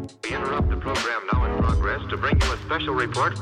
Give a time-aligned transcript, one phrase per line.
[0.00, 3.38] We interrupt the program now in progress to bring you a special report.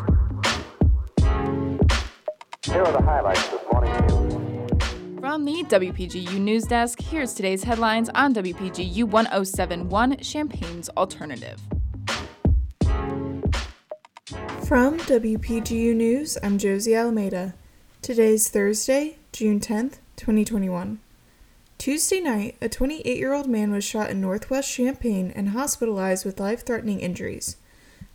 [2.65, 5.21] Here are the highlights this morning's news.
[5.21, 11.61] From the WPGU News Desk, here's today's headlines on WPGU 1071 Champaign's Alternative.
[14.66, 17.54] From WPGU News, I'm Josie Almeida.
[18.02, 20.98] Today's Thursday, June 10th, 2021.
[21.89, 26.39] Tuesday night, a 28 year old man was shot in northwest Champaign and hospitalized with
[26.39, 27.57] life threatening injuries.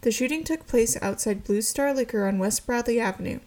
[0.01, 3.39] The shooting took place outside Blue Star Liquor on West Bradley Avenue.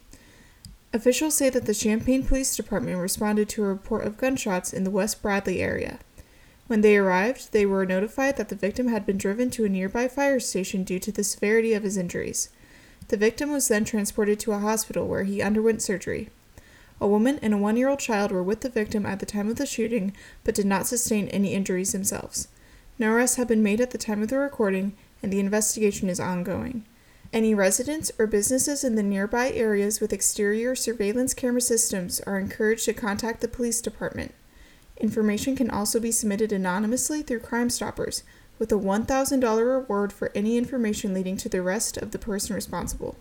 [0.93, 4.91] Officials say that the Champaign Police Department responded to a report of gunshots in the
[4.91, 6.01] West Bradley area.
[6.67, 10.09] When they arrived, they were notified that the victim had been driven to a nearby
[10.09, 12.49] fire station due to the severity of his injuries.
[13.07, 16.31] The victim was then transported to a hospital where he underwent surgery.
[17.01, 19.49] A woman and a one year old child were with the victim at the time
[19.49, 20.15] of the shooting,
[20.45, 22.49] but did not sustain any injuries themselves.
[22.99, 26.19] No arrests have been made at the time of the recording, and the investigation is
[26.19, 26.85] ongoing.
[27.33, 32.87] Any residents or businesses in the nearby areas with exterior surveillance camera systems are encouraged
[32.87, 34.33] to contact the police department.
[34.97, 38.23] Information can also be submitted anonymously through Crime Stoppers,
[38.59, 43.17] with a $1,000 reward for any information leading to the arrest of the person responsible.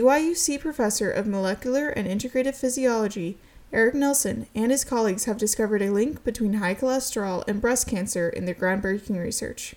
[0.00, 3.38] UIUC professor of molecular and integrative physiology,
[3.72, 8.28] Eric Nelson, and his colleagues have discovered a link between high cholesterol and breast cancer
[8.28, 9.76] in their groundbreaking research.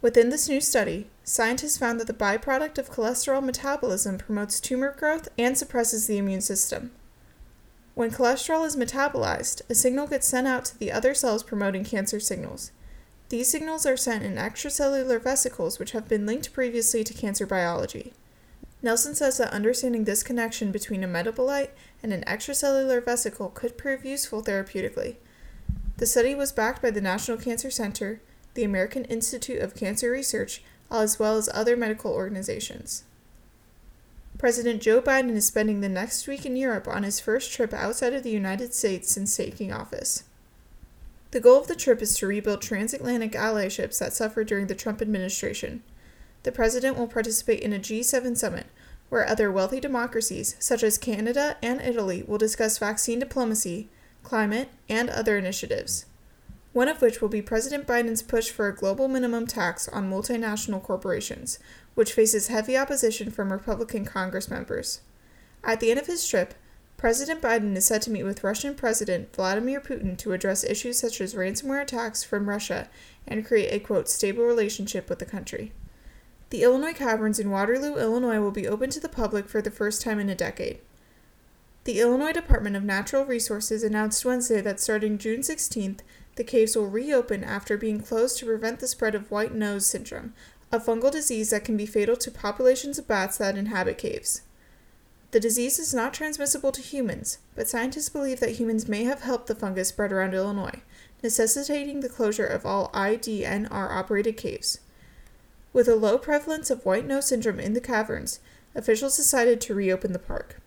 [0.00, 5.28] Within this new study, scientists found that the byproduct of cholesterol metabolism promotes tumor growth
[5.36, 6.92] and suppresses the immune system.
[7.94, 12.20] When cholesterol is metabolized, a signal gets sent out to the other cells promoting cancer
[12.20, 12.70] signals.
[13.28, 18.12] These signals are sent in extracellular vesicles, which have been linked previously to cancer biology.
[18.80, 21.70] Nelson says that understanding this connection between a metabolite
[22.02, 25.16] and an extracellular vesicle could prove useful therapeutically.
[25.96, 28.20] The study was backed by the National Cancer Center,
[28.54, 30.62] the American Institute of Cancer Research,
[30.92, 33.02] as well as other medical organizations.
[34.38, 38.12] President Joe Biden is spending the next week in Europe on his first trip outside
[38.12, 40.22] of the United States since taking office.
[41.32, 45.02] The goal of the trip is to rebuild transatlantic allyships that suffered during the Trump
[45.02, 45.82] administration
[46.42, 48.66] the president will participate in a G7 summit
[49.08, 53.88] where other wealthy democracies, such as Canada and Italy, will discuss vaccine diplomacy,
[54.22, 56.06] climate, and other initiatives.
[56.72, 60.82] One of which will be President Biden's push for a global minimum tax on multinational
[60.82, 61.58] corporations,
[61.94, 65.00] which faces heavy opposition from Republican Congress members.
[65.64, 66.54] At the end of his trip,
[66.98, 71.20] President Biden is set to meet with Russian President Vladimir Putin to address issues such
[71.20, 72.88] as ransomware attacks from Russia
[73.26, 75.72] and create a quote stable relationship with the country.
[76.50, 80.00] The Illinois Caverns in Waterloo, Illinois will be open to the public for the first
[80.00, 80.78] time in a decade.
[81.84, 86.00] The Illinois Department of Natural Resources announced Wednesday that starting June 16th,
[86.36, 90.32] the caves will reopen after being closed to prevent the spread of white nose syndrome,
[90.72, 94.42] a fungal disease that can be fatal to populations of bats that inhabit caves.
[95.32, 99.48] The disease is not transmissible to humans, but scientists believe that humans may have helped
[99.48, 100.80] the fungus spread around Illinois,
[101.22, 104.80] necessitating the closure of all IDNR operated caves.
[105.78, 108.40] With a low prevalence of white nose syndrome in the caverns,
[108.74, 110.60] officials decided to reopen the park.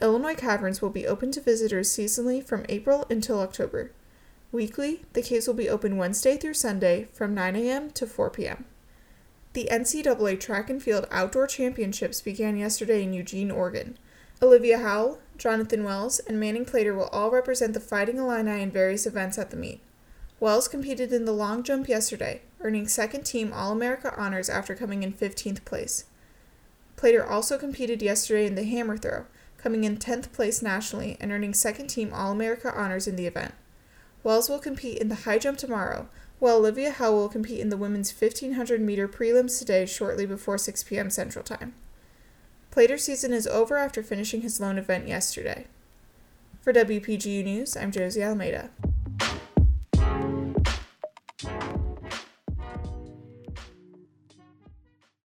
[0.00, 3.90] Illinois Caverns will be open to visitors seasonally from April until October.
[4.50, 7.90] Weekly, the caves will be open Wednesday through Sunday from 9 a.m.
[7.90, 8.64] to 4 p.m.
[9.52, 13.98] The NCAA Track and Field Outdoor Championships began yesterday in Eugene, Oregon.
[14.40, 19.04] Olivia Howell, Jonathan Wells, and Manning Plater will all represent the Fighting Illini in various
[19.04, 19.82] events at the meet.
[20.40, 25.02] Wells competed in the long jump yesterday, earning second team All America honors after coming
[25.02, 26.04] in 15th place.
[26.96, 29.24] Plater also competed yesterday in the hammer throw,
[29.56, 33.54] coming in 10th place nationally and earning second team All America honors in the event.
[34.22, 37.76] Wells will compete in the high jump tomorrow, while Olivia Howe will compete in the
[37.76, 41.08] women's 1500 meter prelims today shortly before 6 p.m.
[41.08, 41.74] Central Time.
[42.70, 45.66] Plater's season is over after finishing his lone event yesterday.
[46.60, 48.70] For WPGU News, I'm Josie Almeida.